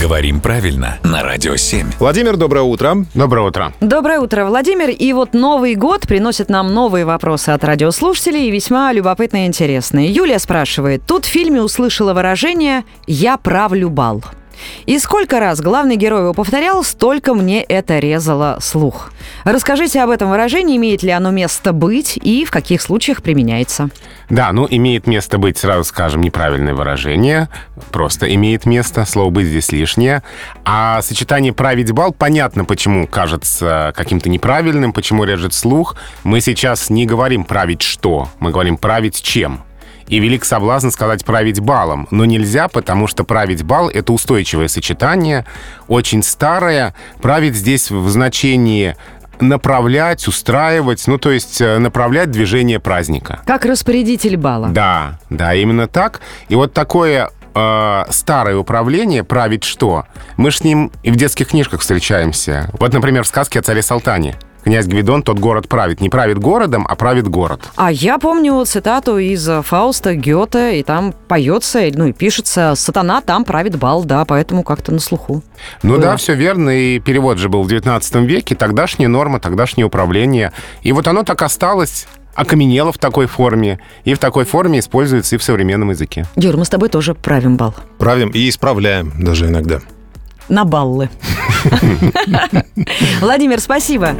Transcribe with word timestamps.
Говорим 0.00 0.40
правильно 0.40 0.98
на 1.04 1.22
Радио 1.22 1.56
7. 1.56 1.90
Владимир, 1.98 2.38
доброе 2.38 2.62
утро. 2.62 3.04
Доброе 3.12 3.46
утро. 3.46 3.74
Доброе 3.82 4.20
утро, 4.20 4.46
Владимир. 4.46 4.88
И 4.88 5.12
вот 5.12 5.34
Новый 5.34 5.74
год 5.74 6.08
приносит 6.08 6.48
нам 6.48 6.72
новые 6.72 7.04
вопросы 7.04 7.50
от 7.50 7.62
радиослушателей, 7.64 8.48
и 8.48 8.50
весьма 8.50 8.94
любопытные 8.94 9.44
и 9.44 9.48
интересные. 9.48 10.10
Юлия 10.10 10.38
спрашивает, 10.38 11.02
тут 11.06 11.26
в 11.26 11.28
фильме 11.28 11.60
услышала 11.60 12.14
выражение 12.14 12.84
«я 13.06 13.36
правлю 13.36 13.90
бал». 13.90 14.24
И 14.86 14.98
сколько 14.98 15.40
раз 15.40 15.60
главный 15.60 15.96
герой 15.96 16.20
его 16.20 16.34
повторял, 16.34 16.82
столько 16.84 17.34
мне 17.34 17.62
это 17.62 17.98
резало 17.98 18.58
слух. 18.60 19.12
Расскажите 19.44 20.00
об 20.02 20.10
этом 20.10 20.30
выражении, 20.30 20.76
имеет 20.76 21.02
ли 21.02 21.10
оно 21.10 21.30
место 21.30 21.72
быть 21.72 22.16
и 22.16 22.44
в 22.44 22.50
каких 22.50 22.82
случаях 22.82 23.22
применяется. 23.22 23.90
Да, 24.28 24.52
ну, 24.52 24.66
имеет 24.70 25.06
место 25.06 25.38
быть, 25.38 25.58
сразу 25.58 25.84
скажем, 25.84 26.20
неправильное 26.20 26.74
выражение. 26.74 27.48
Просто 27.90 28.32
имеет 28.34 28.64
место, 28.64 29.04
слово 29.04 29.30
«быть» 29.30 29.46
здесь 29.46 29.72
лишнее. 29.72 30.22
А 30.64 31.02
сочетание 31.02 31.52
«править 31.52 31.90
бал» 31.92 32.12
понятно, 32.12 32.64
почему 32.64 33.06
кажется 33.06 33.92
каким-то 33.96 34.28
неправильным, 34.28 34.92
почему 34.92 35.24
режет 35.24 35.52
слух. 35.52 35.96
Мы 36.22 36.40
сейчас 36.40 36.90
не 36.90 37.06
говорим 37.06 37.44
«править 37.44 37.82
что», 37.82 38.28
мы 38.38 38.52
говорим 38.52 38.76
«править 38.76 39.20
чем». 39.20 39.62
И 40.10 40.18
велик 40.18 40.44
соблазн 40.44 40.90
сказать 40.90 41.24
«править 41.24 41.60
балом». 41.60 42.08
Но 42.10 42.24
нельзя, 42.24 42.66
потому 42.66 43.06
что 43.06 43.22
править 43.22 43.62
бал— 43.62 43.88
это 43.94 44.12
устойчивое 44.12 44.66
сочетание, 44.66 45.46
очень 45.86 46.24
старое. 46.24 46.94
Править 47.22 47.54
здесь 47.54 47.92
в 47.92 48.08
значении 48.08 48.96
направлять, 49.38 50.26
устраивать, 50.26 51.06
ну, 51.06 51.16
то 51.16 51.30
есть 51.30 51.60
э, 51.60 51.78
направлять 51.78 52.30
движение 52.30 52.80
праздника. 52.80 53.40
Как 53.46 53.64
распорядитель 53.64 54.36
бала. 54.36 54.68
Да, 54.68 55.18
да, 55.30 55.54
именно 55.54 55.86
так. 55.86 56.20
И 56.48 56.56
вот 56.56 56.74
такое 56.74 57.30
э, 57.54 58.04
старое 58.10 58.56
управление 58.56 59.22
править 59.22 59.62
что? 59.62 60.06
Мы 60.36 60.50
с 60.50 60.62
ним 60.64 60.90
и 61.04 61.12
в 61.12 61.16
детских 61.16 61.48
книжках 61.48 61.80
встречаемся. 61.80 62.68
Вот, 62.78 62.92
например, 62.92 63.22
в 63.22 63.28
сказке 63.28 63.60
о 63.60 63.62
царе 63.62 63.80
Салтане. 63.80 64.36
Князь 64.64 64.86
Гвидон 64.86 65.22
тот 65.22 65.38
город 65.38 65.68
правит. 65.68 66.00
Не 66.00 66.08
правит 66.08 66.38
городом, 66.38 66.86
а 66.88 66.94
правит 66.96 67.28
город. 67.28 67.62
А 67.76 67.90
я 67.90 68.18
помню 68.18 68.64
цитату 68.64 69.18
из 69.18 69.48
Фауста 69.64 70.14
Гёте, 70.14 70.78
и 70.78 70.82
там 70.82 71.14
поется, 71.28 71.80
ну 71.94 72.06
и 72.06 72.12
пишется 72.12 72.74
«Сатана 72.76 73.20
там 73.20 73.44
правит 73.44 73.76
бал», 73.76 74.04
да, 74.04 74.24
поэтому 74.24 74.62
как-то 74.62 74.92
на 74.92 75.00
слуху. 75.00 75.42
Ну 75.82 75.96
да, 75.96 76.12
да 76.12 76.16
все 76.16 76.34
верно, 76.34 76.70
и 76.70 76.98
перевод 76.98 77.38
же 77.38 77.48
был 77.48 77.62
в 77.62 77.68
19 77.68 78.14
веке, 78.16 78.54
тогдашняя 78.54 79.08
норма, 79.08 79.40
тогдашнее 79.40 79.86
управление. 79.86 80.52
И 80.82 80.92
вот 80.92 81.08
оно 81.08 81.22
так 81.22 81.40
осталось 81.42 82.06
окаменело 82.34 82.92
в 82.92 82.98
такой 82.98 83.26
форме, 83.26 83.80
и 84.04 84.14
в 84.14 84.18
такой 84.18 84.44
форме 84.44 84.78
используется 84.78 85.36
и 85.36 85.38
в 85.38 85.42
современном 85.42 85.90
языке. 85.90 86.26
Юр, 86.36 86.56
мы 86.56 86.64
с 86.64 86.68
тобой 86.68 86.88
тоже 86.88 87.14
правим 87.14 87.56
бал. 87.56 87.74
Правим 87.98 88.30
и 88.30 88.48
исправляем 88.48 89.12
даже 89.18 89.46
иногда. 89.46 89.80
На 90.48 90.64
баллы. 90.64 91.10
Владимир, 93.20 93.60
спасибо. 93.60 94.14